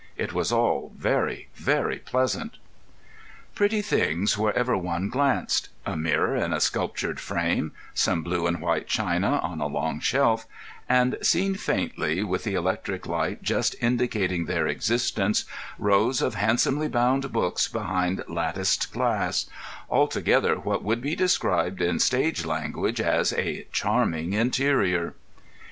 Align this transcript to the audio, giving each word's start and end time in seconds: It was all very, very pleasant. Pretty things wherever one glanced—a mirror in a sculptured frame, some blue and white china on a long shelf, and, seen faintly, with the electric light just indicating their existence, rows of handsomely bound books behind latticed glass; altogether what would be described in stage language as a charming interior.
It 0.17 0.33
was 0.33 0.51
all 0.51 0.93
very, 0.97 1.49
very 1.53 1.99
pleasant. 1.99 2.57
Pretty 3.53 3.83
things 3.83 4.35
wherever 4.35 4.75
one 4.75 5.09
glanced—a 5.11 5.95
mirror 5.95 6.35
in 6.35 6.51
a 6.51 6.59
sculptured 6.59 7.19
frame, 7.19 7.71
some 7.93 8.23
blue 8.23 8.47
and 8.47 8.59
white 8.61 8.87
china 8.87 9.37
on 9.43 9.61
a 9.61 9.67
long 9.67 9.99
shelf, 9.99 10.47
and, 10.89 11.17
seen 11.21 11.53
faintly, 11.53 12.23
with 12.23 12.45
the 12.45 12.55
electric 12.55 13.05
light 13.05 13.43
just 13.43 13.75
indicating 13.79 14.45
their 14.45 14.65
existence, 14.65 15.45
rows 15.77 16.19
of 16.19 16.33
handsomely 16.33 16.87
bound 16.87 17.31
books 17.31 17.67
behind 17.67 18.23
latticed 18.27 18.91
glass; 18.91 19.47
altogether 19.87 20.55
what 20.55 20.81
would 20.83 21.01
be 21.01 21.15
described 21.15 21.79
in 21.79 21.99
stage 21.99 22.43
language 22.43 22.99
as 22.99 23.33
a 23.33 23.67
charming 23.71 24.33
interior. 24.33 25.13